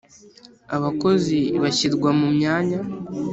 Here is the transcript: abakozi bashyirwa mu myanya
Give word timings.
abakozi 0.75 1.39
bashyirwa 1.61 2.09
mu 2.19 2.27
myanya 2.35 2.79